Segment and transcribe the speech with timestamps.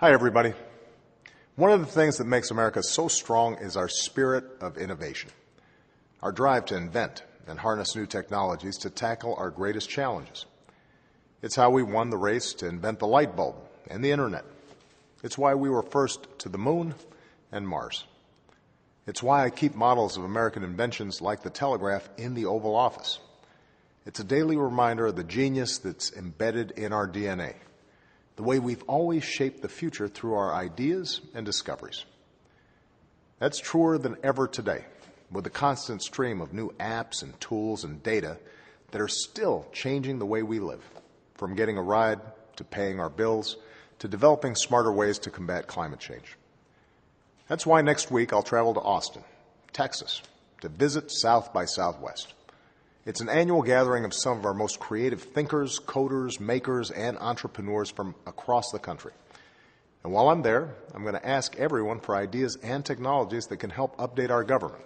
[0.00, 0.54] Hi, everybody.
[1.56, 5.30] One of the things that makes America so strong is our spirit of innovation,
[6.22, 10.46] our drive to invent and harness new technologies to tackle our greatest challenges.
[11.42, 13.56] It's how we won the race to invent the light bulb
[13.88, 14.44] and the internet.
[15.24, 16.94] It's why we were first to the moon
[17.50, 18.04] and Mars.
[19.04, 23.18] It's why I keep models of American inventions like the telegraph in the Oval Office.
[24.06, 27.54] It's a daily reminder of the genius that's embedded in our DNA
[28.38, 32.04] the way we've always shaped the future through our ideas and discoveries.
[33.40, 34.84] That's truer than ever today,
[35.32, 38.38] with the constant stream of new apps and tools and data
[38.92, 40.88] that are still changing the way we live,
[41.34, 42.20] from getting a ride
[42.54, 43.56] to paying our bills
[43.98, 46.36] to developing smarter ways to combat climate change.
[47.48, 49.24] That's why next week I'll travel to Austin,
[49.72, 50.22] Texas,
[50.60, 52.34] to visit South by Southwest.
[53.08, 57.88] It's an annual gathering of some of our most creative thinkers, coders, makers, and entrepreneurs
[57.88, 59.12] from across the country.
[60.04, 63.70] And while I'm there, I'm going to ask everyone for ideas and technologies that can
[63.70, 64.84] help update our government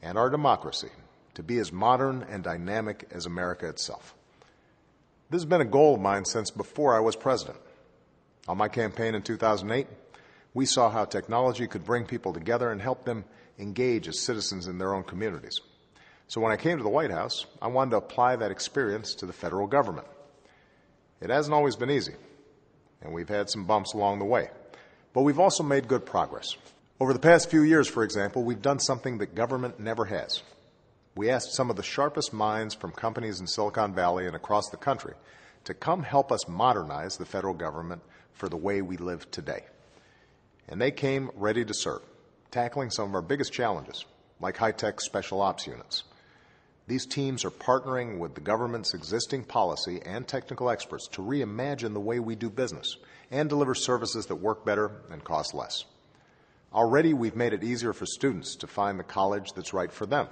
[0.00, 0.88] and our democracy
[1.34, 4.14] to be as modern and dynamic as America itself.
[5.28, 7.58] This has been a goal of mine since before I was president.
[8.48, 9.86] On my campaign in 2008,
[10.54, 13.26] we saw how technology could bring people together and help them
[13.58, 15.60] engage as citizens in their own communities.
[16.30, 19.26] So when I came to the White House, I wanted to apply that experience to
[19.26, 20.06] the federal government.
[21.20, 22.14] It hasn't always been easy,
[23.02, 24.48] and we've had some bumps along the way,
[25.12, 26.56] but we've also made good progress.
[27.00, 30.40] Over the past few years, for example, we've done something that government never has.
[31.16, 34.76] We asked some of the sharpest minds from companies in Silicon Valley and across the
[34.76, 35.14] country
[35.64, 38.02] to come help us modernize the federal government
[38.34, 39.64] for the way we live today.
[40.68, 42.02] And they came ready to serve,
[42.52, 44.04] tackling some of our biggest challenges,
[44.38, 46.04] like high tech special ops units
[46.90, 52.00] these teams are partnering with the government's existing policy and technical experts to reimagine the
[52.00, 52.96] way we do business
[53.30, 55.84] and deliver services that work better and cost less.
[56.74, 60.26] Already, we've made it easier for students to find the college that's right for them,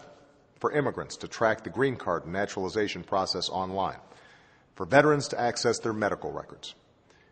[0.58, 3.98] for immigrants to track the green card naturalization process online,
[4.74, 6.74] for veterans to access their medical records.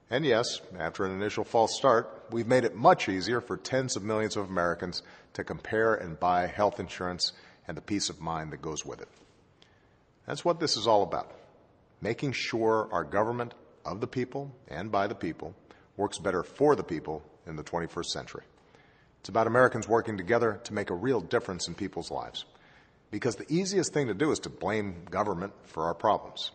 [0.09, 4.05] And yes, after an initial false start, we've made it much easier for tens of
[4.05, 7.33] millions of Americans to compare and buy health insurance
[7.67, 9.09] and the peace of mind that goes with it.
[10.27, 11.33] That's what this is all about
[12.03, 13.55] making sure our government
[13.85, 15.55] of the people and by the people
[15.97, 18.43] works better for the people in the 21st century.
[19.21, 22.45] It's about Americans working together to make a real difference in people's lives.
[23.11, 26.51] Because the easiest thing to do is to blame government for our problems.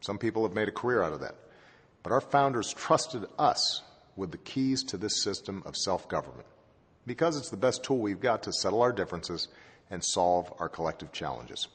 [0.00, 1.36] Some people have made a career out of that.
[2.02, 3.82] But our founders trusted us
[4.16, 6.46] with the keys to this system of self government
[7.06, 9.48] because it's the best tool we've got to settle our differences
[9.90, 11.68] and solve our collective challenges.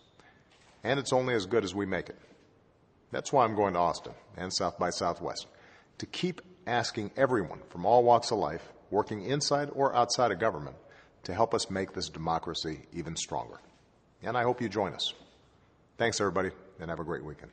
[0.84, 2.18] And it's only as good as we make it.
[3.12, 5.48] That's why I'm going to Austin and South by Southwest
[5.98, 10.76] to keep asking everyone from all walks of life, working inside or outside of government,
[11.24, 13.60] to help us make this democracy even stronger.
[14.22, 15.14] And I hope you join us.
[15.98, 17.52] Thanks, everybody, and have a great weekend.